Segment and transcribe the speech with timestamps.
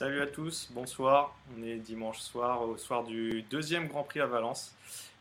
[0.00, 1.36] Salut à tous, bonsoir.
[1.54, 4.74] On est dimanche soir au soir du deuxième Grand Prix à Valence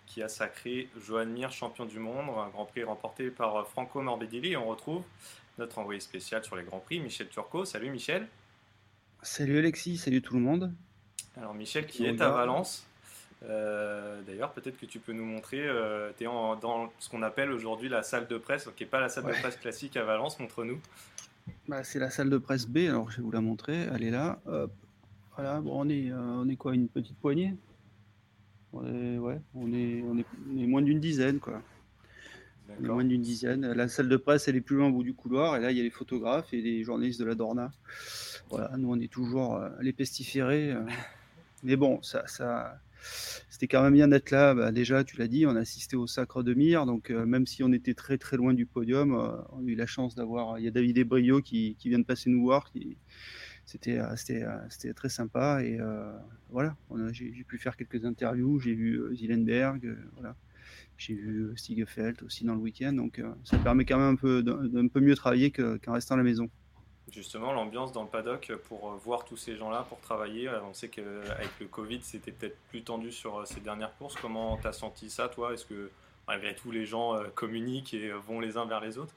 [0.05, 4.55] qui a sacré Johan Mir champion du monde, un Grand Prix remporté par Franco Morbidelli
[4.55, 5.03] on retrouve
[5.57, 7.65] notre envoyé spécial sur les Grands Prix, Michel Turcot.
[7.65, 8.25] Salut Michel.
[9.21, 10.71] Salut Alexis, salut tout le monde.
[11.35, 12.87] Alors Michel qui est à Valence.
[13.43, 17.21] Euh, D'ailleurs, peut-être que tu peux nous montrer, euh, tu es en, dans ce qu'on
[17.21, 19.35] appelle aujourd'hui la salle de presse, qui n'est pas la salle Ouais.
[19.35, 20.79] de presse classique à Valence, montre-nous.
[21.67, 23.87] Bah, c'est la salle de presse B, alors je vais vous la montrer.
[23.93, 24.39] Elle est là.
[24.45, 24.71] Hop.
[25.35, 27.55] Voilà, bon, on est, euh, on est quoi, une petite poignée?
[28.73, 31.61] On est, ouais, on est, on est, on est moins d'une dizaine, quoi.
[32.67, 32.95] On est D'accord.
[32.95, 33.71] moins d'une dizaine.
[33.71, 35.77] La salle de presse, elle est plus loin au bout du couloir, et là, il
[35.77, 37.71] y a les photographes et les journalistes de la Dorna.
[38.49, 40.71] Voilà, nous, on est toujours euh, les pestiférés.
[40.71, 40.85] euh.
[41.63, 42.79] Mais bon, ça, ça,
[43.49, 44.53] c'était quand même bien d'être là.
[44.53, 47.45] Bah, déjà, tu l'as dit, on a assisté au sacre de Mire, donc euh, même
[47.45, 50.59] si on était très très loin du podium, euh, on a eu la chance d'avoir.
[50.59, 52.71] Il y a David Ebrio qui, qui vient de passer nous voir.
[53.87, 55.79] Euh, c'était, très sympa et
[56.49, 56.75] voilà,
[57.11, 58.59] j'ai, pu faire quelques interviews.
[58.59, 60.35] J'ai vu Zielenberg, euh, voilà.
[60.97, 64.87] J'ai vu Stigefeld aussi dans le week-end, donc ça permet quand même un peu d'un,
[64.89, 66.49] peu mieux travailler que- qu'en restant à la maison.
[67.11, 70.47] Justement, l'ambiance dans le paddock pour euh, voir tous ces gens-là, pour travailler.
[70.47, 74.15] Euh, On sait qu'avec le Covid, c'était peut-être plus tendu sur euh, ces dernières courses.
[74.21, 75.53] Comment tu as senti ça, toi?
[75.53, 75.91] Est-ce que
[76.27, 79.13] malgré tout, les gens euh, communiquent et euh, vont les uns vers les autres?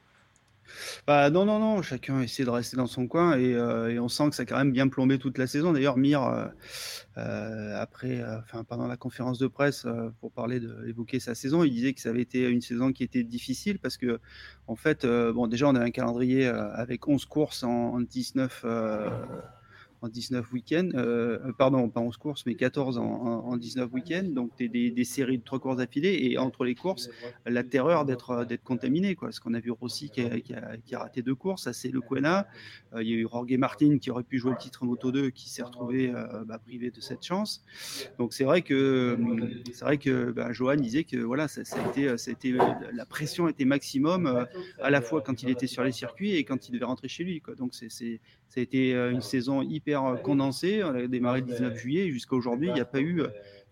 [1.06, 4.08] Bah, non, non, non, chacun essaie de rester dans son coin et, euh, et on
[4.08, 5.72] sent que ça a quand même bien plombé toute la saison.
[5.72, 6.46] D'ailleurs, Mir, euh,
[7.18, 8.22] euh, après,
[8.68, 9.86] pendant la conférence de presse,
[10.20, 13.02] pour parler de, évoquer sa saison, il disait que ça avait été une saison qui
[13.04, 14.20] était difficile parce que,
[14.66, 19.10] en fait, bon, déjà, on a un calendrier avec 11 courses en, en 19, euh,
[20.02, 23.90] en 19 week-ends, euh, euh, pardon, pas 11 courses, mais 14 en, en, en 19
[23.92, 27.08] week-ends, donc des, des, séries de trois courses d'affilée et entre les courses,
[27.46, 29.28] la terreur d'être d'être contaminé quoi.
[29.28, 30.54] Parce qu'on a vu Rossi qui a, qui
[30.94, 32.46] a- raté deux courses c'est le Quena
[33.00, 35.48] il y a eu Jorge Martin qui aurait pu jouer le titre Moto 2 qui
[35.48, 37.64] s'est retrouvé euh, bah, privé de cette chance.
[38.18, 41.88] Donc c'est vrai que hum, c'est vrai que bah, Johan disait que voilà ça, a
[41.88, 42.52] été ça a été
[42.92, 44.44] la pression était maximum euh,
[44.80, 47.24] à la fois quand il était sur les circuits et quand il devait rentrer chez
[47.24, 47.54] lui quoi.
[47.54, 47.88] Donc c'est
[48.52, 52.06] ça a été euh, une saison hyper euh, condensée on a démarré le 19 juillet
[52.06, 53.28] et jusqu'à aujourd'hui il n'y a pas eu euh,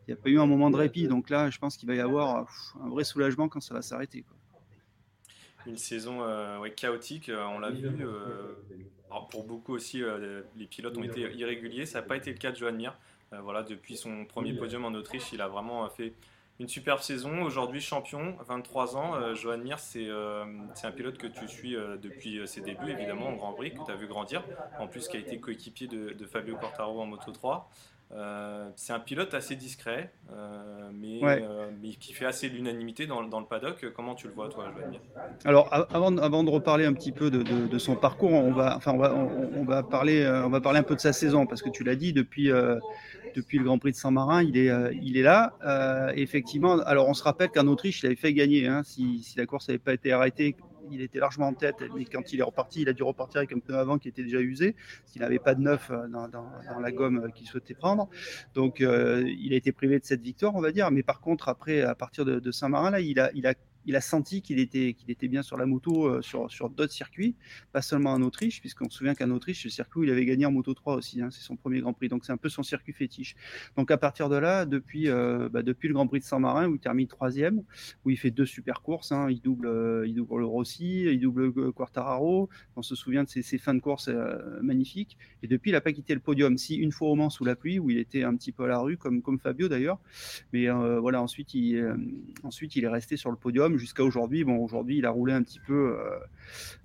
[0.09, 1.07] il n'y a pas eu un moment de répit.
[1.07, 3.75] Donc là, je pense qu'il va y avoir euh, pff, un vrai soulagement quand ça
[3.75, 4.25] va s'arrêter.
[5.67, 7.87] Une saison euh, ouais, chaotique, euh, on l'a vu.
[7.87, 8.55] euh,
[9.11, 11.87] alors pour beaucoup aussi, euh, les pilotes ont été irréguliers.
[11.87, 12.99] Ça n'a pas été le cas de Johan Mir.
[13.33, 16.15] Euh, voilà, depuis son premier podium en Autriche, il a vraiment euh, fait
[16.61, 17.43] une superbe saison.
[17.43, 19.15] Aujourd'hui, champion, 23 ans.
[19.15, 20.45] Euh, Johan Mir, c'est euh,
[20.75, 23.73] c'est un pilote que tu suis euh, depuis euh, ses débuts, évidemment, en Grand Prix,
[23.73, 24.45] que tu as vu grandir.
[24.79, 27.71] En plus, qui a été coéquipier de, de Fabio Quartaro en Moto 3.
[28.13, 30.13] Euh, c'est un pilote assez discret,
[30.93, 31.45] mais, Ouais.
[31.81, 33.87] mais qui fait assez l'unanimité dans, dans le paddock.
[33.95, 35.01] Comment tu le vois, toi, Johan Mir?
[35.45, 38.51] Alors, avant, de- avant de reparler un petit peu de, de- de son parcours, on
[38.53, 41.13] va, enfin, on va, on, on va parler, on va parler un peu de sa
[41.13, 42.51] saison parce que tu l'as dit depuis,
[43.35, 45.55] depuis le Grand Prix de Saint-Marin, il est, euh, il est là.
[45.65, 48.67] Euh, effectivement, alors on se rappelle qu'en Autriche, il avait fait gagner.
[48.67, 50.57] hein, si, la course n'avait pas été arrêtée,
[50.91, 51.77] il était largement en tête.
[51.95, 54.25] Mais quand il est reparti, il a dû repartir avec un pneu avant qui était
[54.25, 56.29] déjà usé, parce n'avait pas de neuf euh, dans,
[56.81, 58.09] la gomme qu'il souhaitait prendre.
[58.55, 60.91] Donc, il a été privé de cette victoire, on va dire.
[60.91, 63.55] Mais par contre, après, à partir de, de Saint-Marin, là, il a, il a
[63.87, 66.93] il a senti qu'il était, qu'il était bien sur la moto euh, sur, sur d'autres
[66.93, 67.35] circuits,
[67.73, 70.47] pas seulement en Autriche, puisqu'on se souvient qu'en Autriche, le circuit où il avait gagné
[70.47, 72.63] en Moto 3 aussi, hein, c'est son premier Grand Prix, donc c'est un peu son
[72.63, 73.37] circuit fétiche.
[73.77, 76.75] Donc à partir de là, depuis, euh, bah, depuis le Grand Prix de Saint-Marin, où
[76.75, 77.63] il termine troisième,
[78.05, 81.21] où il fait deux super courses, hein, il, double, euh, il double le Rossi, il
[81.21, 85.71] double euh, Quartararo, on se souvient de ses, fins de course euh, magnifiques, et depuis
[85.71, 87.91] il n'a pas quitté le podium, si une fois au Mans sous la pluie, où
[87.91, 89.99] il était un petit peu à la rue, comme, comme Fabio d'ailleurs,
[90.53, 91.95] mais voilà, ensuite il,
[92.43, 94.45] ensuite il est resté sur le podium jusqu'à aujourd'hui.
[94.45, 96.19] Bon, aujourd'hui, il a roulé un petit peu, euh,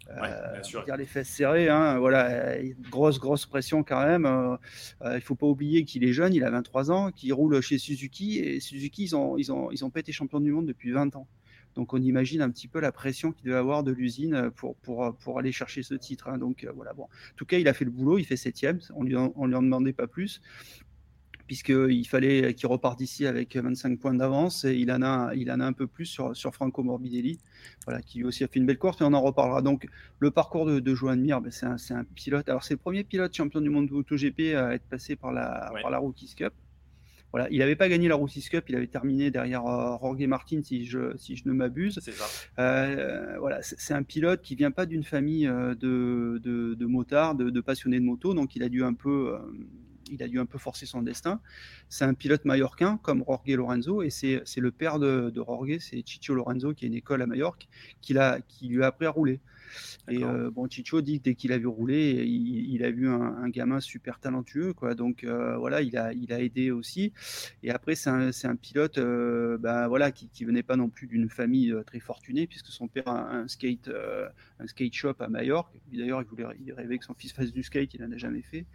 [0.08, 1.68] Ouais, euh, dire les fesses serrées.
[1.68, 2.58] Hein, voilà,
[2.92, 4.26] grosse, grosse pression quand même.
[4.26, 4.56] Euh,
[5.02, 7.78] euh, il faut pas oublier qu'il est jeune, il a 23 ans, qu'il roule chez
[7.80, 10.92] Suzuki et Suzuki, ils ont, ils ont, ils ont pas été champions du monde depuis
[10.92, 11.28] 20 ans.
[11.74, 15.14] Donc on imagine un petit peu la pression qu'il devait avoir de l'usine pour, pour,
[15.18, 16.30] pour aller chercher ce titre.
[16.30, 16.38] hein.
[16.38, 17.04] Donc euh, voilà, bon.
[17.04, 19.48] En tout cas, il a fait le boulot, il fait septième, on lui en, on
[19.48, 20.40] lui en demandait pas plus.
[21.48, 25.60] Puisqu'il fallait qu'il reparte ici avec 25 points d'avance et il en a, il en
[25.60, 27.40] a un peu plus sur, sur Franco Morbidelli,
[27.86, 29.62] voilà, qui lui aussi a fait une belle course, mais on en reparlera.
[29.62, 29.88] Donc
[30.20, 33.04] le parcours de, de Joan Mir, ben, c'est un, un, pilote, alors c'est le premier
[33.04, 36.54] pilote champion du monde de MotoGP à être passé par la, par la Rookies Cup.
[37.32, 40.62] Voilà, il n'avait pas gagné la Rookies Cup, il avait terminé derrière euh, Jorge Martin,
[40.64, 42.00] si je, si je ne m'abuse.
[42.02, 42.26] C'est ça.
[42.60, 47.36] Euh, voilà, c'est un pilote qui vient pas d'une famille euh, de, de, de motards,
[47.36, 49.40] de, de, passionnés de moto, donc il a dû un peu euh,
[50.12, 51.40] il a dû un peu forcer son destin.
[51.90, 56.06] C'est un pilote mallorquin comme Jorge Lorenzo et c'est le père de, de Jorge, c'est
[56.06, 57.68] Chicho Lorenzo qui a une école à Majorque
[58.02, 58.16] qui,
[58.48, 59.40] qui lui a appris à rouler.
[60.10, 63.10] Et euh, bon, Chicho dit que dès qu'il a vu rouler, il, il a vu
[63.10, 64.94] un, un, gamin super talentueux, quoi.
[64.94, 67.12] Donc euh, voilà, il a, il a aidé aussi.
[67.64, 71.08] Et après, c'est un, un, pilote, euh, ben, voilà, qui, qui venait pas non plus
[71.08, 73.90] d'une famille très fortunée, puisque son père a un skate,
[74.60, 75.76] un skate shop à Majorque.
[75.92, 78.44] D'ailleurs, il voulait, il rêvait que son fils fasse du skate, il n'en a jamais
[78.44, 78.66] fait.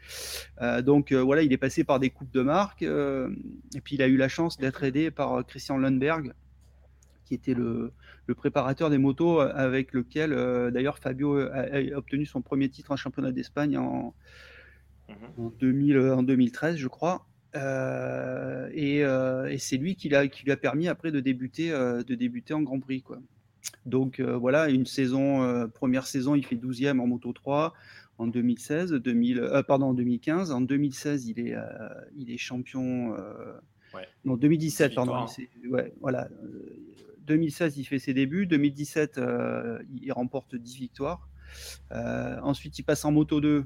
[0.82, 4.16] Donc voilà, il est passé par des coupes de marque, et puis il a eu
[4.16, 6.32] la chance d'être aidé par Christian Lundberg
[7.30, 7.92] qui était le,
[8.26, 12.90] le, préparateur des motos avec lequel euh, d'ailleurs Fabio a, a, obtenu son premier titre
[12.90, 14.14] en championnat d'Espagne en,
[15.08, 15.12] mmh.
[15.40, 17.24] en, 2000, en 2013, je crois.
[17.54, 22.16] Euh, et, euh, et c'est lui qui, lui a permis après de débuter, euh, de
[22.16, 23.02] débuter en Grand Prix.
[23.02, 23.18] Quoi.
[23.86, 27.74] Donc euh, voilà, une saison, première saison, il fait 12e en Moto 3
[28.18, 30.50] en 2016, 2000, pardon, en 2015.
[30.50, 31.54] En 2016, il est,
[32.16, 33.14] il est champion.
[33.94, 34.06] Ouais.
[34.24, 35.26] Non, 2017, pardon.
[35.70, 36.28] Ouais, voilà.
[37.26, 38.46] 2016, il fait ses débuts.
[38.46, 41.28] 2017, euh, il remporte 10 victoires.
[41.93, 43.64] Euh, ensuite, il passe en moto 2.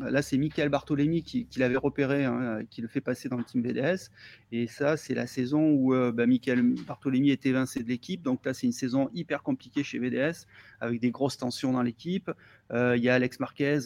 [0.00, 3.60] Là, c'est Michael Bartolemi qui, l'avait repéré, hein, qui le fait passer dans le team
[3.60, 4.10] BDS.
[4.50, 8.22] Et ça, c'est la saison où euh, bah, Michael Bartolemi est évincé de l'équipe.
[8.22, 10.46] Donc là, c'est une saison hyper compliquée chez BDS,
[10.80, 12.30] avec des grosses tensions dans l'équipe.
[12.72, 13.80] Il y a Alex Marquez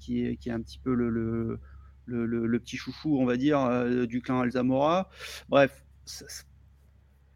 [0.00, 5.08] qui, est, un petit peu le petit chouchou, on va dire, du clan Alzamora.
[5.48, 6.26] Bref, ça,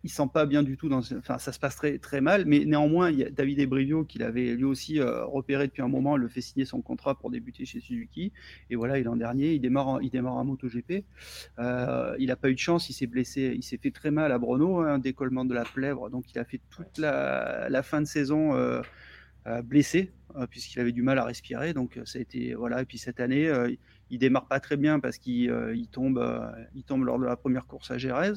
[0.05, 0.89] il sent pas bien du tout.
[0.89, 2.45] Dans, enfin, ça se passe très, très mal.
[2.47, 5.89] Mais néanmoins, il y a David Ebrivio qui l'avait lui aussi euh, repéré depuis un
[5.89, 8.33] moment, le fait signer son contrat pour débuter chez Suzuki.
[8.71, 11.05] Et voilà, l'an dernier, il démarre, en, il démarre en MotoGP.
[11.59, 12.89] Euh, il n'a pas eu de chance.
[12.91, 13.55] Il s'est blessé.
[13.57, 16.11] Il s'est fait très mal à Brno, un hein, décollement de la plèvre.
[16.11, 18.55] Donc, il a fait toute la, la fin de saison.
[18.55, 18.83] Euh,
[19.63, 20.13] blessé
[20.51, 23.51] puisqu'il avait du mal à respirer donc ça a été voilà et puis cette année
[24.11, 26.23] il démarre pas très bien parce qu'il il tombe
[26.75, 28.35] il tombe lors de la première course à Jerez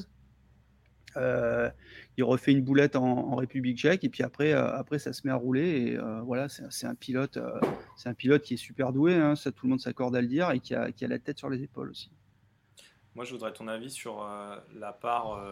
[1.16, 1.70] euh,
[2.16, 5.32] il refait une boulette en, République tchèque et puis après, euh, après ça se met
[5.32, 7.38] à rouler et euh, voilà, c'est un pilote,
[7.96, 10.50] c'est un pilote qui est super doué, hein, tout le monde s'accorde à le dire
[10.50, 12.10] et qui a, la tête sur les épaules aussi.
[13.14, 14.26] Moi, je voudrais ton avis sur
[14.74, 15.42] la part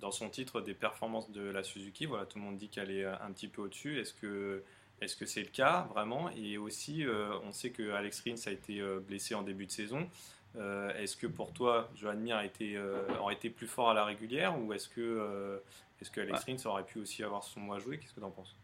[0.00, 2.06] dans son titre des performances de la Suzuki.
[2.06, 4.00] Voilà, tout le monde dit qu'elle est un petit peu au-dessus.
[4.00, 4.62] Est-ce que
[5.00, 6.28] est-ce que c'est le cas vraiment?
[6.30, 7.04] Et aussi,
[7.44, 10.08] on sait que Alex Rins a été blessé en début de saison.
[10.56, 13.94] Euh, est-ce que pour toi, Johan Mir a été, euh, aurait été plus fort à
[13.94, 15.58] la régulière ou est-ce que, euh,
[16.00, 16.54] est-ce que Alex ouais.
[16.54, 17.98] Rins aurait pu aussi avoir son mot à jouer?
[17.98, 18.56] Qu'est-ce que tu en penses?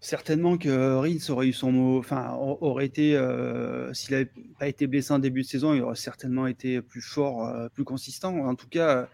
[0.00, 4.86] Certainement que Rins aurait eu son mot, enfin, aurait été, euh, s'il n'avait pas été
[4.86, 8.36] blessé en début de saison, il aurait certainement été plus fort, euh, plus consistant.
[8.46, 9.08] En tout cas,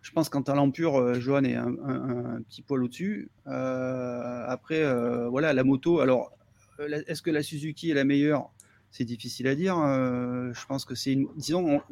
[0.00, 3.30] je pense qu'en talent pur, Johan est un, un, un petit poil au-dessus.
[3.44, 4.82] après,
[5.28, 6.32] voilà, la moto, alors,
[6.78, 8.50] est-ce que la Suzuki est la meilleure?
[8.90, 9.78] C'est difficile à dire.
[9.78, 11.28] Euh, je pense que c'est une.
[11.36, 11.82] Disons, on,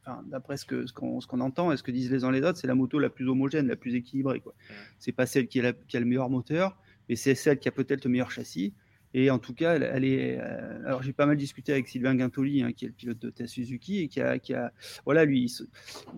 [0.00, 2.42] enfin, d'après ce qu'on ce qu'on qu entend et ce que disent les uns les
[2.42, 4.40] autres, c'est la moto la plus homogène, la plus équilibrée.
[4.40, 4.54] Quoi.
[4.70, 4.76] Ouais.
[4.98, 6.76] C'est pas celle qui, est la, qui a le meilleur moteur,
[7.08, 8.72] mais c'est celle qui a peut-être le meilleur châssis.
[9.14, 10.38] Et en tout cas, elle, est.
[10.40, 13.30] Euh, alors, j'ai pas mal discuté avec Sylvain Guintoli, hein, qui est le pilote de
[13.30, 14.72] test Suzuki, et qui a, qui a
[15.04, 15.52] voilà, lui,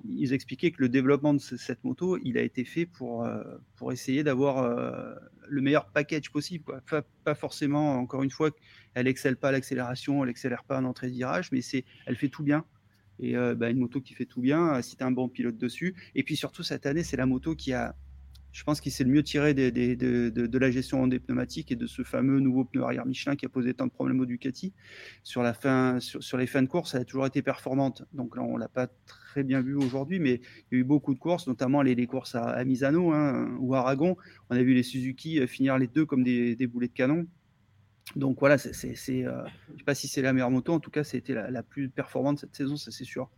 [0.08, 3.42] ils expliquaient que le développement de ce, cette moto, il a été fait pour euh,
[3.76, 5.14] pour essayer d'avoir euh,
[5.48, 6.64] le meilleur package possible.
[7.24, 8.50] Pas, forcément, encore une fois,
[8.94, 11.60] elle excelle pas à l'accélération, elle excellère pas en entrée de virage, mais
[12.06, 12.64] elle fait tout bien.
[13.20, 15.94] Et bah, une moto qui fait tout bien, si tu as un bon pilote dessus.
[16.14, 17.94] Et puis surtout cette année, c'est la moto qui a
[18.54, 19.70] je pense qu'il s'est le mieux tiré de,
[20.30, 23.48] de, la gestion des pneumatiques et de ce fameux nouveau pneu arrière Michelin qui a
[23.48, 24.72] posé tant de problèmes au Ducati.
[25.24, 28.04] Sur, la fin, sur, les fins de course, elle a toujours été performante.
[28.12, 31.14] Donc là, on l'a pas très bien vu aujourd'hui, mais il y a eu beaucoup
[31.14, 34.16] de courses, notamment les, courses à, Misano hein, ou Aragon.
[34.50, 37.26] On a vu les Suzuki finir les deux comme des, des boulets de canon.
[38.14, 38.94] Donc voilà, c'est, euh,
[39.66, 41.64] je ne sais pas si c'est la meilleure moto, en tout cas, c'était la, la
[41.64, 43.30] plus performante cette saison, ça c'est sûr.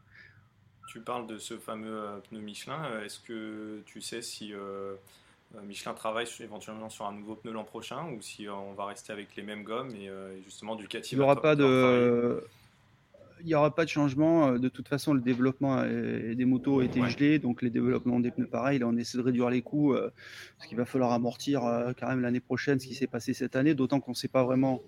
[0.87, 2.85] Tu parles de ce fameux euh, pneu Michelin.
[2.85, 4.95] Euh, est-ce que tu sais si euh,
[5.65, 9.35] Michelin travaille éventuellement sur un nouveau pneu l'an prochain ou si on va rester avec
[9.37, 10.11] les mêmes gommes et
[10.45, 12.43] justement Ducati Il n'y aura pas de
[13.41, 14.53] il n'y aura pas de changement.
[14.53, 17.11] De toute façon, le développement des motos a été ouais.
[17.11, 18.79] gelé, donc les développements des pneus, pareil.
[18.79, 19.95] Là, on essaie de réduire les coûts,
[20.57, 21.61] parce qu'il va falloir amortir
[22.01, 24.43] quand même l'année prochaine ce qui s'est passé cette année, d'autant qu'on ne sait pas
[24.43, 24.83] vraiment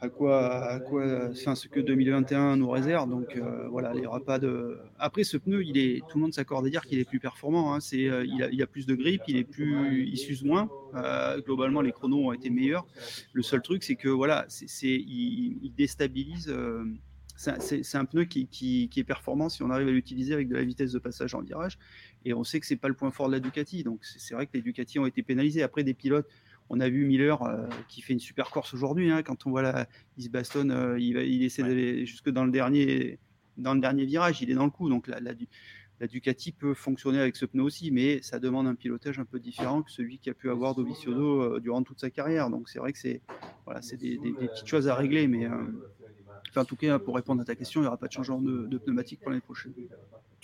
[0.00, 3.08] à quoi, à quoi, enfin, ce que 2021 nous réserve.
[3.08, 3.38] Donc
[3.70, 4.78] voilà, il n'y aura pas de.
[4.98, 7.74] Après, ce pneu, il est, tout le monde s'accorde à dire qu'il est plus performant.
[7.74, 7.80] Hein.
[7.80, 10.68] C'est, il, a, il, a, plus de grippe, il est plus, il s'use moins.
[11.44, 12.86] globalement, les chronos ont été meilleurs.
[13.32, 16.54] Le seul truc, c'est que voilà, c'est, il, il, déstabilise
[17.36, 20.64] c'est un pneu qui, qui, est performant si on arrive à l'utiliser avec de la
[20.64, 21.78] vitesse de passage en virage.
[22.24, 23.82] Et on sait que c'est pas le point fort de la Ducati.
[23.82, 25.62] Donc c'est vrai que les Ducati ont été pénalisés.
[25.62, 26.28] Après des pilotes,
[26.70, 29.10] on a vu Miller euh, qui fait une super course aujourd'hui.
[29.10, 29.22] Hein.
[29.22, 32.50] quand on voit la, il se bastonne, euh, il, il, essaie d'aller jusque dans le
[32.50, 33.18] dernier
[33.56, 34.42] dans le dernier virage.
[34.42, 34.88] Il est dans le coup.
[34.88, 35.32] Donc la, la,
[36.00, 39.38] la, Ducati peut fonctionner avec ce pneu aussi, mais ça demande un pilotage un peu
[39.38, 42.50] différent que celui qui a pu avoir Dovizioso euh, durant toute sa carrière.
[42.50, 43.20] Donc c'est vrai que c'est
[43.64, 45.48] voilà, c'est des, des, des, petites choses à régler, mais
[46.60, 48.78] en tout cas, pour répondre à ta question, il n'y aura pas de changement de,
[48.78, 49.72] pneumatique pour l'année prochaine.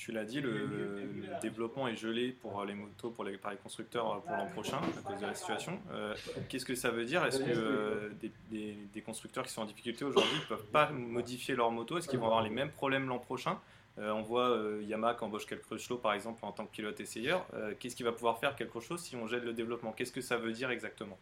[0.01, 1.11] Tu l'as dit, le,
[1.43, 5.03] développement est gelé pour les motos, pour les, par les constructeurs pour l'an prochain à
[5.03, 5.79] cause de la situation.
[5.93, 6.15] Euh,
[6.49, 7.23] qu'est-ce que ça veut dire?
[7.27, 8.09] Est-ce que euh,
[8.51, 12.19] des, constructeurs qui sont en difficulté aujourd'hui ne peuvent pas modifier leur moto Est-ce qu'ils
[12.19, 13.59] vont avoir les mêmes problèmes l'an prochain?
[13.99, 17.47] Euh, on voit Yamaha qui embauche quelques Crutchlow par exemple en tant que pilote essayeur.
[17.79, 19.93] Qu'est-ce qu'il va pouvoir faire quelque chose si on gèle le développement?
[19.93, 21.19] Qu'est-ce que ça veut dire exactement?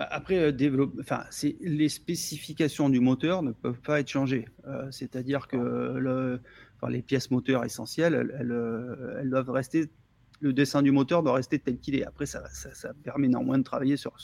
[0.00, 1.24] Bah, après, euh, enfin,
[1.60, 4.46] les spécifications du moteur ne peuvent pas être changées.
[4.66, 6.40] Euh, c'est-à-dire que le,
[6.88, 9.90] les pièces moteurs essentielles, elles, euh, doivent rester.
[10.42, 12.04] Le dessin du moteur doit rester tel qu'il est.
[12.04, 12.42] Après, ça,
[13.04, 14.14] permet néanmoins de travailler sur,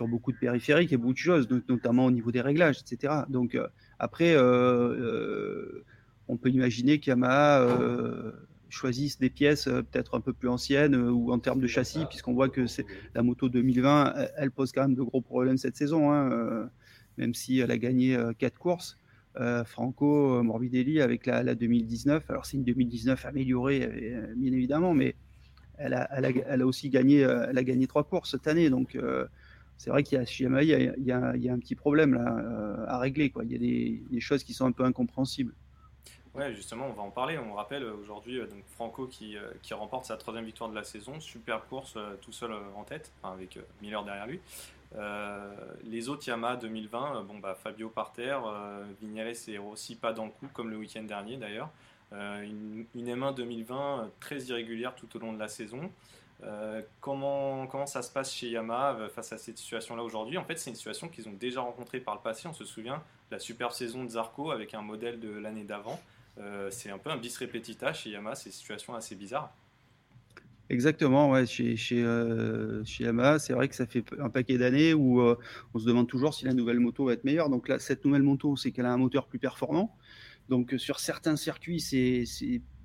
[0.00, 3.22] beaucoup de périphériques et beaucoup de choses, notamment au niveau des réglages, etc.
[3.28, 3.56] Donc,
[4.00, 7.68] après, on peut imaginer qu'Yamaha
[8.68, 12.04] choisissent des pièces euh, peut-être un peu plus anciennes euh, ou en termes de châssis,
[12.08, 12.66] puisqu'on voit que
[13.14, 16.66] la moto 2020, elle, pose quand même de gros problèmes cette saison, hein, euh,
[17.16, 18.98] même si elle a gagné quatre courses.
[19.66, 23.86] Franco Morbidelli avec la, 2019, alors c'est une 2019 améliorée
[24.36, 25.14] bien évidemment, mais
[25.76, 28.98] elle a, aussi gagné, elle a gagné trois courses cette année, donc
[29.76, 32.16] c'est vrai qu'il y a il y a, il y a, un petit problème
[32.88, 33.44] à régler, quoi.
[33.44, 33.58] Il y a
[34.10, 35.54] des, choses qui sont un peu incompréhensibles.
[36.38, 37.36] Ouais, justement, on va en parler.
[37.36, 41.18] On rappelle euh, aujourd'hui euh, Franco qui, euh, remporte sa troisième victoire de la saison,
[41.20, 44.40] superbe course tout seul en tête, avec Miller derrière lui.
[45.84, 48.42] Les autres Yamaha 2020, bon bah Fabio par terre,
[49.00, 51.70] Vignales et Rossi pas dans le coup comme le week-end dernier d'ailleurs.
[52.12, 55.90] une, M1 2020 très irrégulière tout au long de la saison.
[57.00, 60.38] comment, comment ça se passe chez Yamaha face à cette situation-là aujourd'hui?
[60.38, 62.48] En fait, c'est une situation qu'ils ont déjà rencontrée par le passé.
[62.48, 66.00] On se souvient la superbe saison de Zarco avec un modèle de l'année d'avant.
[66.40, 69.52] Euh, c'est un peu un bis repetita chez Yamaha, c'est une situation assez bizarre.
[70.70, 74.92] Exactement, ouais, chez, chez, euh, chez Yamaha, c'est vrai que ça fait un paquet d'années
[74.92, 75.34] où euh,
[75.72, 77.48] on se demande toujours si la nouvelle moto va être meilleure.
[77.48, 79.96] Donc là, cette nouvelle moto, c'est qu'elle a un moteur plus performant.
[80.50, 82.24] Donc sur certains circuits, c'est,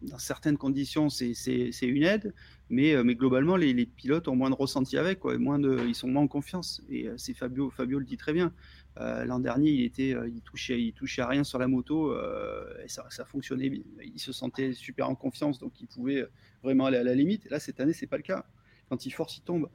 [0.02, 1.34] dans certaines conditions, c'est,
[1.82, 2.34] une aide,
[2.70, 6.08] mais, mais globalement, les, les, pilotes ont moins de ressenti avec, moins de, ils sont
[6.08, 6.82] moins en confiance.
[6.90, 8.54] Et c'est Fabio, Fabio le dit très bien.
[9.00, 12.88] Euh, l'an dernier, il était, euh, il touchait, à rien sur la moto euh, et
[12.88, 13.72] ça, fonctionnait.
[14.04, 16.26] Il se sentait super en confiance, donc il pouvait
[16.62, 17.50] vraiment aller à la limite.
[17.50, 18.46] Là, cette année, c'est pas le cas.
[18.90, 19.70] Quand il force, il tombe.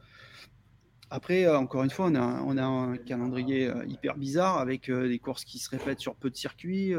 [1.11, 5.71] Après, encore une fois, on a un calendrier hyper bizarre avec des courses qui se
[5.71, 6.93] répètent sur peu de circuits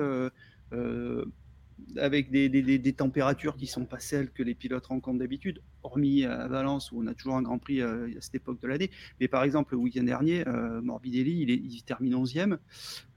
[1.98, 6.48] avec des, des, températures qui sont pas celles que les pilotes rencontrent d'habitude, hormis à
[6.48, 8.92] Valence où on a toujours un Grand Prix euh, à cette époque de l'année.
[9.20, 12.58] Mais par exemple, le week-end dernier, euh, Morbidelli, il, termine 11e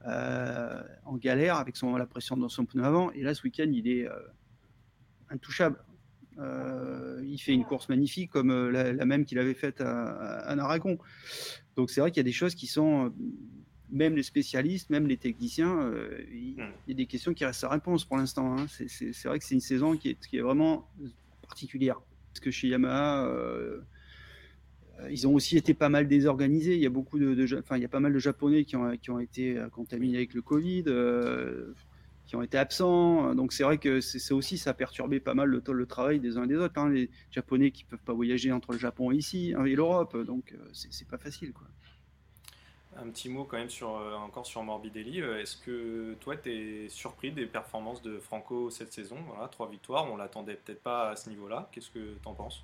[0.07, 3.11] euh, en galère avec la pression dans son pneu avant.
[3.12, 4.09] Et là, ce week-end, il est
[5.31, 5.78] intouchable.
[6.38, 10.99] il fait une course magnifique comme la, même qu'il avait faite à, à, Aragon.
[11.76, 13.12] Donc c'est vrai qu'il y a des choses qui sont
[13.93, 16.57] même les spécialistes, même les techniciens, euh, il,
[16.89, 18.57] y a des questions qui restent à réponse pour l'instant.
[18.57, 18.67] Hein.
[18.69, 20.89] C'est vrai que c'est une saison qui est, qui est, vraiment
[21.43, 22.01] particulière.
[22.33, 23.83] Parce que chez Yamaha, euh,
[25.11, 26.75] ils ont aussi été pas mal désorganisés.
[26.75, 28.97] Il y a beaucoup de, enfin, il y a pas mal de Japonais qui ont,
[28.97, 30.85] qui ont été euh, contaminés avec le Covid,
[32.25, 33.35] qui ont été absents.
[33.35, 36.39] Donc c'est vrai que c'est aussi ça a perturbé pas mal le, le travail des
[36.39, 36.79] uns et des autres.
[36.79, 36.89] Hein.
[36.89, 40.55] Les Japonais qui peuvent pas voyager entre le Japon et ici hein, et l'Europe, donc
[40.73, 41.67] c'est pas facile, quoi.
[42.99, 45.23] Un petit mot quand même sur, euh, encore sur Morbidelli.
[45.23, 49.17] Euh, est-ce que toi, tu es surpris des performances de Franco cette saison?
[49.29, 51.71] Voilà, trois victoires, on l'attendait peut-être pas à ce niveau-là.
[51.73, 52.63] Qu'est-ce que tu en penses?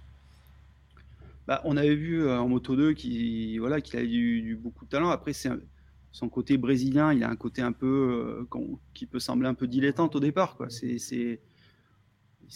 [1.47, 4.90] Bah, On avait vu euh, en Moto 2 qu'il voilà, qu'il a eu, beaucoup de
[4.90, 5.08] talent.
[5.08, 5.50] Après, c'est
[6.12, 8.47] son côté brésilien, il a un côté un peu
[8.92, 10.56] qui peut sembler un peu dilettante au départ.
[10.56, 10.68] Quoi.
[10.68, 11.40] C'est, c'est,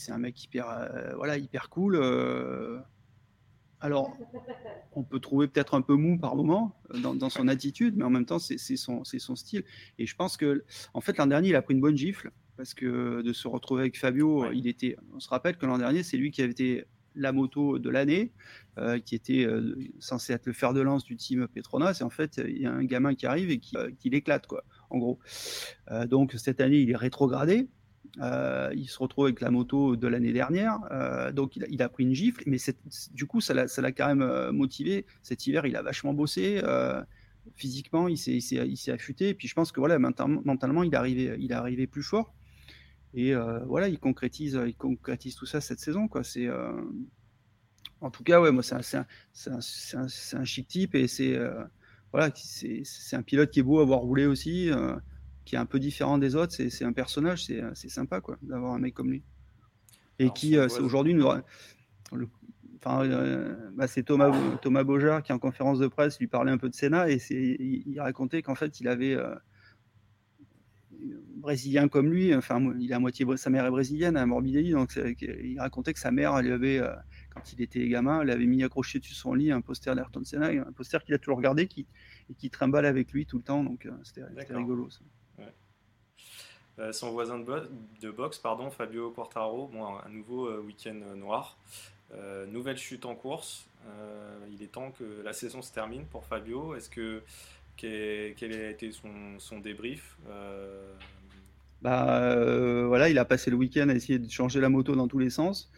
[0.09, 1.97] un mec hyper, voilà, hyper cool.
[3.83, 4.17] Alors,
[4.93, 8.11] on peut trouver peut-être un peu mou par moment euh, dans, son attitude, mais en
[8.11, 9.65] même temps, c'est son, style.
[9.99, 12.75] Et je pense que, en fait, l'an dernier, il a pris une bonne gifle parce
[12.75, 14.97] que de se retrouver avec Fabio, il était.
[15.15, 16.85] On se rappelle que l'an dernier, c'est lui qui avait été
[17.15, 18.33] la moto de l'année,
[19.05, 19.47] qui était
[19.99, 21.99] censé être le fer de lance du team Petronas.
[22.01, 24.65] Et en fait, il y a un gamin qui arrive et qui, qui l'éclate, quoi,
[24.91, 25.19] en gros.
[26.07, 27.69] donc cette année, il est rétrogradé.
[28.19, 30.79] Il se retrouve avec la moto de l'année dernière,
[31.33, 32.59] donc il a, pris une gifle, mais
[33.13, 35.07] du coup ça l'a quand même motivé.
[35.23, 36.63] Cet hiver, il a vachement bossé
[37.55, 39.31] physiquement, il s'est affûté.
[39.31, 42.35] Et puis je pense que voilà, mentalement, il est arrivé, il est arrivé plus fort.
[43.15, 46.09] Et euh, voilà, il concrétise, il concrétise tout ça cette saison.
[46.09, 46.25] Quoi.
[46.25, 46.73] C'est, euh,
[48.01, 49.07] en tout cas, ouais, moi, c'est un,
[49.47, 51.63] un, un, chic type et c'est, euh,
[52.11, 54.71] voilà, c'est, un pilote qui est beau à voir rouler aussi,
[55.45, 56.53] qui est un peu différent des autres.
[56.53, 59.23] C'est, un personnage, c'est, sympa quoi, d'avoir un mec comme lui.
[60.19, 61.27] Et qui, aujourd'hui, nous,
[62.85, 63.07] Enfin,
[63.75, 66.75] bah, c'est Thomas, Thomas Beaujard qui, en conférence de presse, lui parlait un peu de
[66.75, 69.17] Senna et il, il, racontait qu'en fait, il avait
[71.43, 74.99] brésilien comme lui, enfin, il a à moitié, sa mère est brésilienne, à Morbidelli, donc
[75.21, 76.95] il racontait que sa mère, elle avait, euh,
[77.35, 80.49] quand il était gamin, elle avait mis accroché dessus son lit un poster d'Ayrton Senna,
[80.49, 81.87] un poster qu'il a toujours regardé qui,
[82.31, 84.23] et qui trimballe avec lui tout le temps, donc euh, c'était
[84.55, 84.89] rigolo.
[86.79, 91.57] Euh, son voisin de, de, boxe, pardon, Fabio Quartaro, bon, un nouveau week-end noir,
[92.49, 93.67] nouvelle chute en course.
[94.51, 96.75] il est temps que la saison se termine pour Fabio.
[96.75, 97.23] Est-ce que
[97.77, 100.17] quel, a été son, son débrief
[101.83, 105.09] bah, euh, voilà, il a passé le week-end à essayer de changer la moto dans
[105.09, 105.71] tous les sens.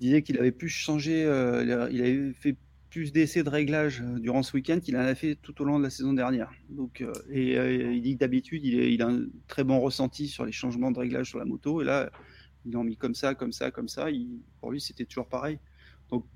[0.00, 2.56] Il disait qu'il avait pu changer, euh, il avait fait
[2.90, 5.78] plus d'essais de réglage euh, durant ce week-end qu'il en a fait tout au long
[5.78, 6.50] de la saison dernière.
[6.68, 10.90] Donc, et, il dit que d'habitude, il, a un très bon ressenti sur les changements
[10.90, 11.80] de réglage sur la moto.
[11.80, 12.10] Et là,
[12.66, 14.08] il en mis comme ça, comme ça, comme ça.
[14.60, 15.58] pour lui, c'était toujours pareil.
[16.10, 16.26] Donc,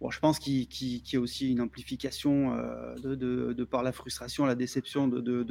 [0.00, 2.56] bon, je pense qu'il y a aussi une amplification
[3.02, 5.42] de, par la frustration, la déception de,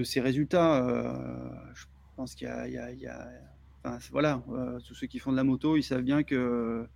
[0.00, 0.86] de ces résultats.
[0.86, 1.84] Euh, je
[2.16, 3.28] pense qu'il y a,
[4.10, 6.86] voilà, euh, tous ceux qui font de la moto, ils savent bien que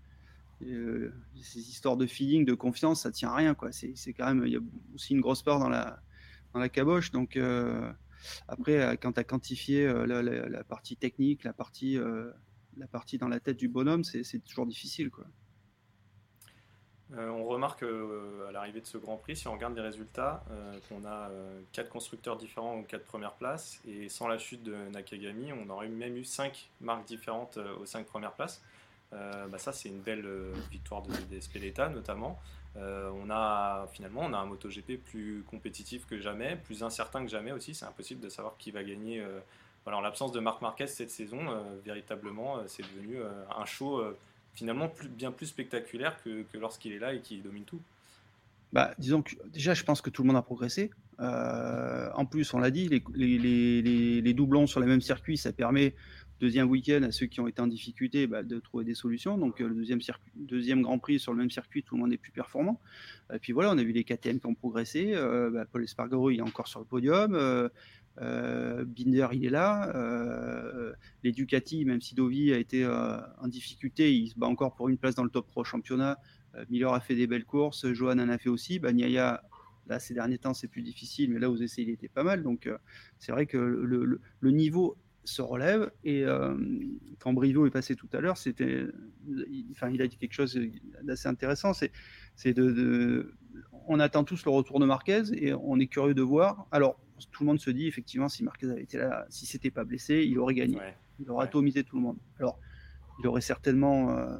[0.64, 3.54] euh, ces histoires de feeling, de confiance, ça tient à rien.
[3.54, 3.70] Quoi.
[3.72, 4.60] C'est, quand même, il y a
[4.94, 6.00] aussi une grosse part dans la,
[6.52, 7.10] dans la caboche.
[7.10, 7.38] Donc
[8.48, 11.98] après, quand tu as quantifié la, partie technique, la partie,
[12.76, 15.10] la partie dans la tête du bonhomme, c'est, toujours difficile.
[15.10, 15.26] Quoi.
[17.16, 20.42] Euh, on remarque euh, à l'arrivée de ce Grand Prix, si on regarde les résultats,
[20.50, 21.30] euh, qu'on a
[21.72, 25.88] quatre constructeurs différents aux quatre premières places, et sans la chute de Nakagami, on aurait
[25.88, 28.62] même eu cinq marques différentes aux cinq premières places.
[29.48, 30.26] Bah ça, c'est une belle
[30.70, 32.40] victoire de, des Speleta notamment.
[32.76, 37.52] on a finalement on a un MotoGP plus compétitif que jamais, plus incertain que jamais
[37.52, 37.74] aussi.
[37.74, 39.24] C'est impossible de savoir qui va gagner.
[39.86, 41.38] en l'absence de Marc Marquez cette saison,
[41.84, 43.18] véritablement, c'est devenu
[43.56, 44.02] un show
[44.54, 47.80] finalement bien plus spectaculaire que, lorsqu'il est là et qu'il domine tout.
[48.72, 50.90] Bah, disons que déjà, je pense que tout le monde a progressé.
[51.20, 55.94] Euh, en plus, on l'a dit, les, les, doublons sur les mêmes circuits, ça permet
[56.40, 59.38] deuxième week-end à ceux qui ont été en difficulté bah, de trouver des solutions.
[59.38, 60.00] Donc euh, le deuxième,
[60.34, 62.80] deuxième Grand Prix sur le même circuit, tout le monde est plus performant.
[63.32, 65.12] Et puis voilà, on a vu les KTM qui ont progressé.
[65.14, 67.34] Euh, bah, Paul Espargaro, il est encore sur le podium.
[67.34, 69.92] Euh, Binder, il est là.
[71.22, 74.98] Les Ducati, même si Dovi a été en difficulté, il se bat encore pour une
[74.98, 76.18] place dans le top pro championnat.
[76.70, 78.78] Miller a fait des belles courses, Johan en a fait aussi.
[78.78, 79.42] Bagnaia,
[79.88, 82.44] là, ces derniers temps, c'est plus difficile, mais là, aux essais, il était pas mal.
[82.44, 82.70] Donc,
[83.18, 85.90] c'est vrai que le, niveau se relève.
[86.04, 86.24] Et
[87.20, 88.84] quand Brivo est passé tout à l'heure, c'était,
[89.72, 90.58] enfin, il a dit quelque chose
[91.02, 91.72] d'assez intéressant.
[91.72, 91.92] C'est,
[92.36, 93.34] c'est de,
[93.86, 96.66] on attend tous le retour de Marquez et on est curieux de voir.
[96.70, 99.84] Alors, tout le monde se dit effectivement si Marquez avait été là, si c'était pas
[99.84, 100.78] blessé, il aurait gagné.
[101.20, 102.18] Il aurait atomisé tout le monde.
[102.38, 102.58] Alors,
[103.20, 104.36] il aurait certainement euh,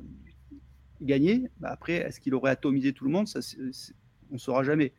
[1.00, 1.48] gagné.
[1.60, 3.28] Bah, après, est-ce qu'il aurait atomisé tout le monde?
[3.28, 3.40] Ça,
[4.30, 4.92] on ne saura jamais.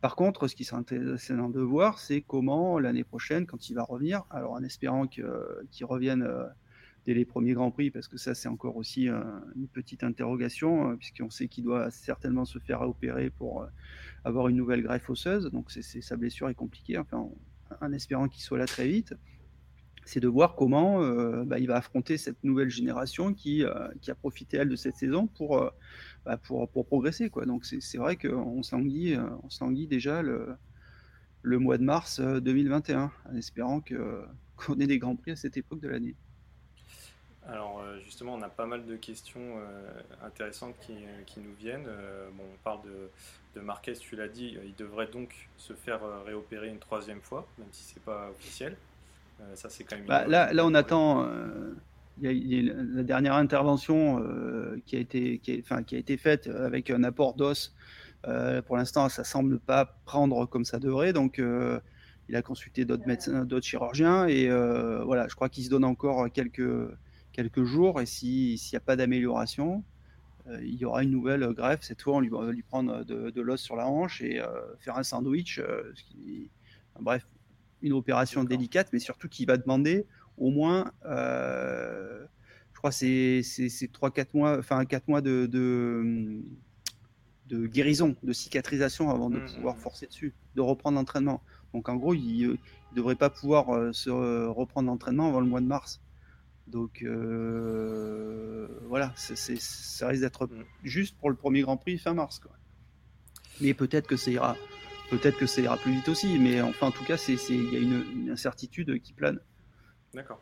[0.00, 3.82] Par contre, ce qui serait intéressant de voir, c'est comment l'année prochaine, quand il va
[3.82, 6.44] revenir, alors en espérant qu'il revienne euh,
[7.06, 9.22] dès les premiers Grands Prix, parce que ça, c'est encore aussi euh,
[9.56, 13.66] une petite interrogation, euh, puisqu'on sait qu'il doit certainement se faire opérer pour
[14.24, 15.50] avoir une nouvelle greffe osseuse.
[15.50, 16.98] Donc, sa blessure est compliquée.
[16.98, 19.14] En, espérant qu'il soit là très vite,
[20.04, 21.00] c'est de voir comment
[21.44, 23.64] bah, il va affronter cette nouvelle génération qui,
[24.00, 25.72] qui a profité, elle, de cette saison pour,
[26.26, 27.30] bah, pour, pour, progresser.
[27.30, 27.46] Quoi.
[27.46, 30.56] Donc, c'est, vrai qu'on s'enguille, on s'enguille déjà le,
[31.42, 34.24] le mois de mars 2021, en espérant que,
[34.56, 36.14] qu'on ait des Grands Prix à cette époque de l'année.
[37.48, 41.54] Alors euh, justement, on a pas mal de questions euh, intéressantes qui, euh, qui, nous
[41.54, 41.88] viennent.
[42.32, 43.10] bon, on parle de,
[43.54, 47.68] de Marquez, tu l'as dit, il devrait donc se faire réopérer une troisième fois, même
[47.70, 48.76] si c'est pas officiel.
[49.54, 50.06] ça, c'est quand même.
[50.06, 51.28] Bah, là, là, on attend.
[52.18, 54.22] Il y, a, la dernière intervention
[54.86, 57.74] qui, a été, qui, a été faite avec un apport d'os.
[58.66, 61.12] pour l'instant, ça semble pas prendre comme ça devrait.
[61.12, 61.42] Donc,
[62.28, 64.26] il a consulté d'autres médecins, d'autres chirurgiens.
[64.26, 66.90] Et voilà, je crois qu'il se donne encore quelques
[67.32, 68.00] quelques jours.
[68.00, 69.84] Et s'il n'y a pas d'amélioration,
[70.62, 71.82] il y aura une nouvelle greffe.
[71.82, 74.40] Cette fois, on lui, va lui prendre de, l'os sur la hanche et
[74.78, 75.60] faire un sandwich.
[77.00, 77.26] bref,
[77.82, 80.06] une opération délicate, mais surtout qui va demander
[80.38, 82.26] au moins, je
[82.74, 86.42] crois, c'est 3-4 mois, enfin 4 mois de, de,
[87.66, 89.80] guérison, de cicatrisation avant de mmh, pouvoir mmh.
[89.80, 91.42] forcer dessus, de reprendre l'entraînement.
[91.72, 92.56] Donc en gros, il ne
[92.94, 96.00] devrait pas pouvoir se reprendre l'entraînement avant le mois de mars.
[96.66, 100.64] Donc euh, voilà, ça risque d'être mm.
[100.82, 102.40] juste pour le premier Grand Prix fin mars.
[102.40, 102.52] Quoi.
[103.60, 104.56] Mais peut-être que ça ira,
[105.10, 106.38] peut-être que ça ira plus vite aussi.
[106.38, 109.38] Mais enfin, en tout cas, il y a une, incertitude qui plane.
[110.14, 110.40] D'accord.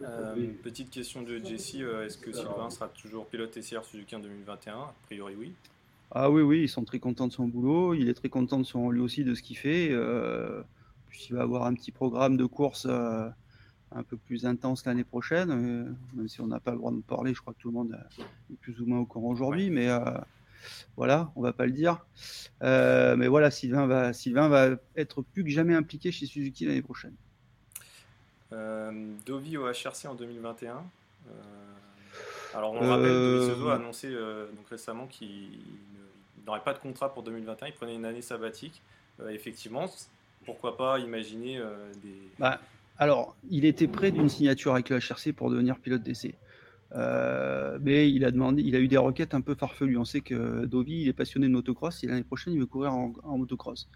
[0.00, 4.20] Euh, petite question de Jesse, euh, est-ce que Sylvain sera toujours pilote SCR Suzuki en
[4.20, 5.52] 2021 A priori oui.
[6.10, 7.94] Ah oui, oui, ils sont très contents de son boulot.
[7.94, 9.88] Il est très content de son, lui aussi de ce qu'il fait.
[9.90, 10.62] Euh,
[11.08, 12.86] puis il va avoir un petit programme de course
[13.94, 17.00] un peu plus intense l'année prochaine, euh, même si on n'a pas le droit de
[17.00, 17.98] parler, je crois que tout le monde
[18.50, 20.00] est plus ou moins au courant aujourd'hui, mais euh,
[20.96, 22.04] voilà, on va pas le dire.
[22.62, 26.82] Euh, mais voilà, Sylvain va, Sylvain va être plus que jamais impliqué chez Suzuki l'année
[26.82, 27.14] prochaine.
[29.26, 30.82] Dovi au HRC en 2021.
[32.54, 35.60] alors on rappelle, Dovi a annoncé donc récemment qu'il
[36.46, 38.82] n'aurait pas de contrat pour 2021, il prenait une année sabbatique.
[39.30, 39.86] effectivement,
[40.44, 41.60] pourquoi pas imaginer
[42.02, 42.14] des...
[42.38, 42.60] Bah,
[42.98, 46.34] alors, il était près d'une signature avec le HRC pour devenir pilote d'essai.
[46.94, 49.96] Euh, mais il a demandé, il a eu des requêtes un peu farfelues.
[49.96, 52.92] On sait que Dovi, il est passionné de motocross et l'année prochaine, il veut courir
[52.92, 53.88] en, motocross,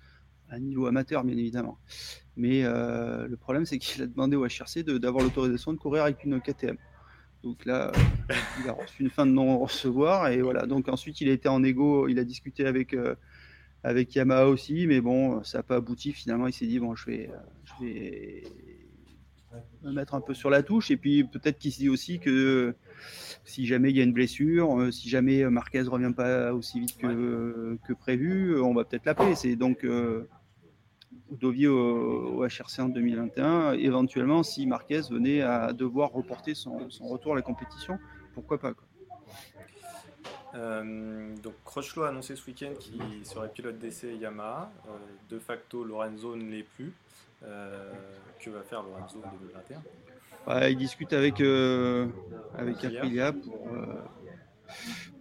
[0.51, 1.79] à niveau amateur, bien évidemment.
[2.37, 6.25] Mais euh, le problème, c'est qu'il a demandé au HRC d'avoir l'autorisation de courir avec
[6.25, 6.77] une KTM.
[7.43, 7.93] Donc là,
[8.63, 10.67] il a reçu une fin de non-recevoir et voilà.
[10.67, 13.15] Donc ensuite, il a été en égo, il a discuté avec euh,
[13.85, 16.13] avec Yamaha aussi, mais bon, ça n'a pas abouti.
[16.13, 17.31] Finalement, il s'est dit bon, je vais
[19.83, 20.91] me mettre un peu sur la touche.
[20.91, 22.75] Et puis peut-être qu'il se dit aussi que
[23.47, 26.99] si jamais il y a une blessure, euh, si jamais Marquez revient pas aussi vite
[26.99, 29.35] que, que prévu, on va peut-être l'appeler.
[29.37, 30.29] C'est donc euh,
[31.31, 33.75] Dovi au, HRC en 2021.
[33.75, 37.99] Éventuellement, si Marquez venait à devoir reporter son, retour à la compétition,
[38.35, 38.73] pourquoi pas
[40.55, 44.73] euh, donc Crutchlow a annoncé ce week-end qu'il serait pilote d'essai Yamaha.
[45.29, 46.95] de facto, Lorenzo ne l'est plus.
[47.43, 47.93] Euh,
[48.41, 52.07] que va faire Lorenzo en 2021 Il discute avec, euh,
[52.57, 54.03] avec Aprilia pour, euh,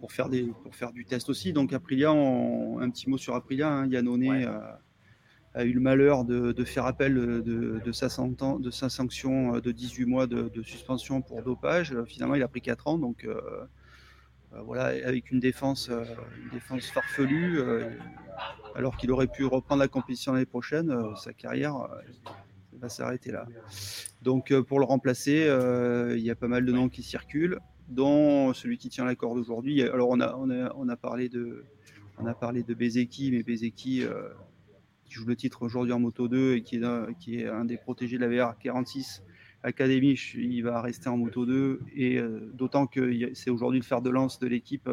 [0.00, 1.52] pour, faire des, pour faire du test aussi.
[1.52, 3.68] Donc Aprilia, un petit mot sur Aprilia.
[3.68, 4.46] Hein, Yannone
[5.54, 7.40] a, eu le malheur de, de faire appel de,
[7.82, 11.94] de, sa, de sa sanction de 18 mois de, suspension pour dopage.
[12.04, 12.98] Finalement, il a pris 4 ans.
[12.98, 13.26] Donc
[14.64, 17.60] voilà, avec une défense, une défense farfelue
[18.76, 22.00] alors qu'il aurait pu reprendre la compétition l'année prochaine, euh, sa carrière euh,
[22.74, 23.46] va s'arrêter là.
[24.22, 25.48] Donc euh, pour le remplacer,
[26.14, 29.38] il y a pas mal de noms qui circulent, dont celui qui tient la corde
[29.38, 29.82] aujourd'hui.
[29.82, 31.64] Alors on a, on a, parlé de
[32.18, 34.04] on a parlé de Bezeki, mais Bezeki
[35.04, 37.64] qui joue le titre aujourd'hui en Moto 2 et qui est, un, qui est un
[37.64, 39.22] des protégés de la VR 46
[39.66, 42.20] Academy, il va rester en Moto 2 et
[42.54, 44.88] d'autant que c'est aujourd'hui le fer de lance de l'équipe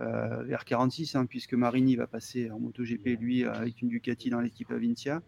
[0.00, 4.40] euh, vers 46, hein, puisque Marini va passer en MotoGP, lui, avec une Ducati dans
[4.40, 5.22] l'équipe Avintia.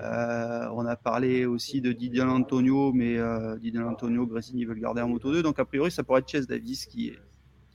[0.00, 4.80] Euh, on a parlé aussi de Didier Antonio, mais euh, Didier Antonio, Gresini veut le
[4.80, 5.44] garder en Moto 2.
[5.44, 7.12] Donc, a priori, ça pourrait être Chase Davis qui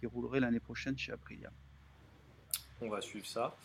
[0.04, 1.52] roulerait l'année prochaine chez Aprilia.
[2.82, 3.56] On va suivre ça.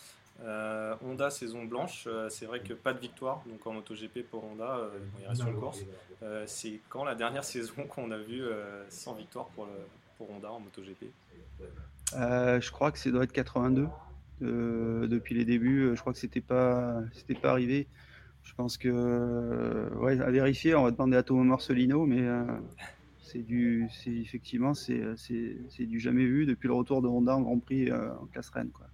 [1.02, 4.88] Honda saison blanche, c'est vrai que pas de victoire donc en MotoGP pour Honda,
[5.20, 5.84] il reste une course.
[6.46, 8.42] c'est quand la dernière saison qu'on a vu
[8.88, 9.68] sans victoire pour,
[10.16, 11.04] pour Honda en MotoGP?
[12.16, 13.86] Euh, je crois que ça doit être 82
[14.42, 15.82] euh, depuis les débuts.
[15.82, 17.86] Euh, je crois que c'était pas, c'était pas arrivé.
[18.42, 22.26] Je pense que, ouais, à vérifier, on va demander à Thomas Marcelino, mais
[23.22, 27.42] c'est du, c'est effectivement, c'est, c'est, du jamais vu depuis le retour de Honda en
[27.42, 28.86] Grand Prix en classe Rennes, quoi.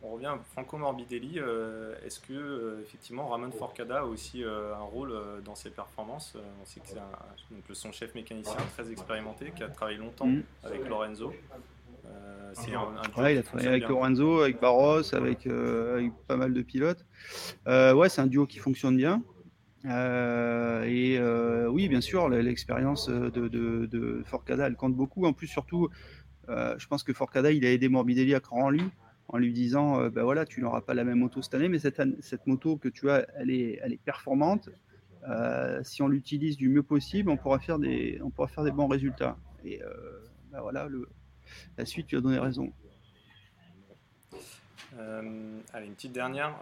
[0.00, 1.38] On revient à Franco Morbidelli.
[1.38, 5.12] Euh, est-ce que euh, effectivement Ramon Forcada a aussi euh, un rôle
[5.44, 9.68] dans ses performances On sait que c'est donc son chef mécanicien très expérimenté qui a
[9.68, 10.42] travaillé longtemps mm.
[10.62, 11.32] avec Lorenzo.
[12.52, 12.88] c'est un,
[13.28, 15.48] il a travaillé avec Lorenzo, avec Barros, avec,
[16.28, 17.04] pas mal de pilotes.
[17.66, 19.20] ouais, c'est un duo qui fonctionne bien.
[19.84, 21.18] et
[21.68, 25.26] oui, bien sûr, l'expérience de, de, de, Forcada, elle compte beaucoup.
[25.26, 25.88] En plus, surtout,
[26.48, 28.84] je pense que Forcada, il a aidé Morbidelli à croire en lui
[29.28, 32.00] en lui disant ben voilà, tu n'auras pas la même moto cette année, mais cette,
[32.20, 34.70] cette moto que tu as, elle est, elle est performante.
[35.28, 38.70] Euh, si on l'utilise du mieux possible, on pourra faire des, on pourra faire des
[38.70, 39.36] bons résultats.
[39.64, 39.80] Et
[40.50, 41.08] ben voilà, le,
[41.76, 42.72] la suite lui a donné raison.
[45.74, 46.54] Allez, une petite dernière.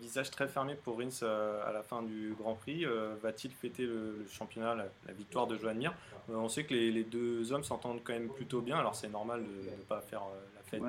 [0.00, 1.26] visage très fermé pour Rins
[1.66, 2.84] à la fin du Grand Prix.
[3.22, 5.94] Va-t-il fêter le, championnat, la, victoire de Joan Mir?
[6.28, 9.70] On sait que les, deux hommes s'entendent quand même plutôt bien, alors c'est normal de
[9.70, 10.22] ne pas faire
[10.54, 10.82] la fête.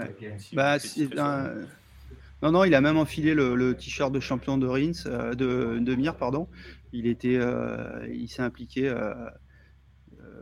[0.54, 0.78] bah,
[2.44, 5.96] non, non, il a même enfilé le, t-shirt de champion de Rins, euh, de, de,
[5.96, 6.50] Mir, pardon.
[6.92, 8.94] Il était, euh, il s'est impliqué.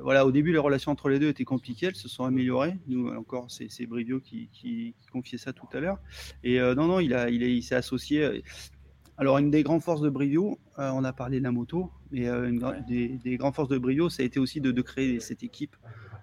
[0.01, 2.77] Euh, voilà, au début, les relations entre les deux étaient compliquées, elles se sont améliorées.
[2.87, 5.99] Nous, encore, c'est Brivio qui, qui, confiait ça tout à l'heure.
[6.43, 8.43] Et non, non, il, a, il, il s'est associé.
[9.17, 12.59] Alors, une des grandes forces de Brivio, on a parlé de la moto, mais une,
[12.87, 15.75] des, des, grandes forces de Brivio, ça a été aussi de, de créer cette équipe,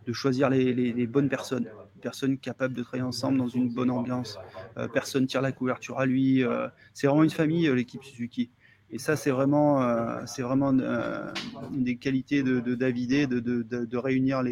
[0.06, 3.90] de choisir les, les, les bonnes personnes personnes capables de travailler ensemble dans une bonne
[3.90, 4.38] ambiance.
[4.76, 6.42] Euh, personne tire la couverture à lui.
[6.42, 8.50] Euh, c'est vraiment une famille, euh, l'équipe Suzuki.
[8.90, 14.42] Et ça, c'est vraiment, c'est vraiment une des qualités de, de Davidé, de, de, réunir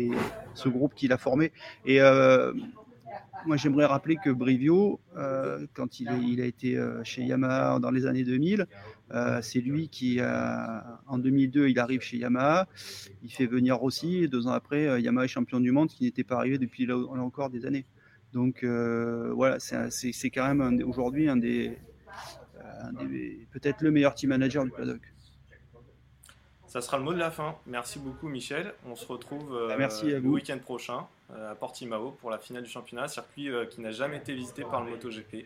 [0.55, 1.53] ce groupe qu'il a formé.
[1.87, 2.01] Et
[3.47, 5.01] moi, j'aimerais rappeler que Brivio,
[5.73, 8.67] quand il, a été chez Yamaha dans les années 2000,
[9.13, 10.21] euh, c'est lui qui,
[11.07, 12.67] en 2002, il arrive chez Yamaha.
[13.23, 14.29] Il fait venir Rossi.
[14.29, 16.91] Deux ans après, euh, Yamaha est champion du monde, ce qui n'était pas arrivé depuis
[16.91, 17.87] encore des années.
[18.33, 21.79] Donc euh, voilà, c'est quand même aujourd'hui un des
[23.53, 25.01] peut-être le meilleur team manager du paddock.
[26.67, 27.55] Ça sera le mot de la fin.
[27.67, 28.75] Merci beaucoup, Michel.
[28.87, 33.09] On se retrouve bah, merci le week-end prochain à Portimao pour la finale du championnat,
[33.09, 35.45] circuit qui n'a jamais été visité par le MotoGP.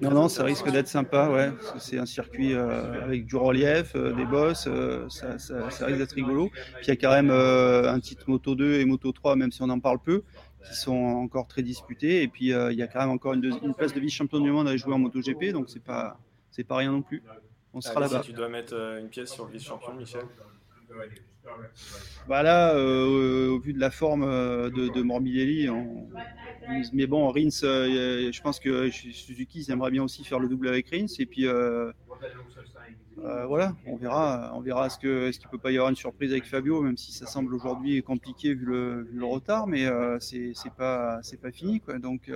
[0.00, 1.52] non, non, ça risque d'être sympa, ouais.
[1.78, 4.68] C'est un circuit avec du relief, des bosses,
[5.08, 6.48] ça, ça, risque d'être rigolo.
[6.48, 9.62] Puis il y a quand même un titre Moto 2 et Moto 3, même si
[9.62, 10.22] on en parle peu,
[10.66, 12.22] qui sont encore très disputés.
[12.22, 14.68] Et puis il y a quand même encore une, une place de vice-champion du monde
[14.68, 16.18] à jouer en MotoGP, donc c'est pas,
[16.50, 17.22] c'est pas rien non plus
[17.74, 18.22] on sera là-bas.
[18.22, 20.24] Si tu dois mettre euh, une pièce sur le vice-champion, Michel
[22.26, 25.68] bah là, euh, au vu de la forme euh, de, Morbidelli,
[26.94, 30.88] mais bon, Rins, je pense que Suzuki ils aimeraient bien aussi faire le double avec
[30.88, 31.06] Rins.
[31.18, 31.46] Et puis
[33.16, 36.32] voilà, on verra, on verra ce que, est-ce qu'il peut pas y avoir une surprise
[36.32, 39.86] avec Fabio, même si ça semble aujourd'hui compliqué vu le, vu le, retard, mais
[40.20, 41.98] c'est pas, c'est pas fini quoi.
[41.98, 42.30] Donc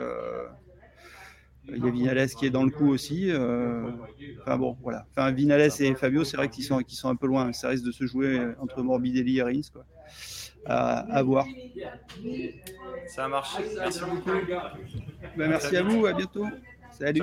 [1.71, 3.31] il y a Vinales qui est dans le coup aussi.
[3.31, 3.91] Euh,
[4.41, 5.07] enfin bon, voilà.
[5.11, 7.53] Enfin, Vinales et Fabio, c'est vrai qu'ils sont, sont un peu loin.
[7.53, 9.61] Ça risque de se jouer entre Morbidelli et Rins.
[9.73, 9.85] Quoi.
[10.64, 11.47] À, voir.
[13.07, 13.62] Ça a marché.
[13.77, 14.31] Merci beaucoup.
[15.37, 16.07] Ben, merci à vous.
[16.07, 16.47] À bientôt.
[16.93, 17.23] Salut.